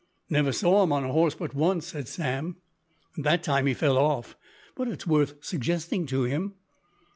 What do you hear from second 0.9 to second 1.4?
on a horse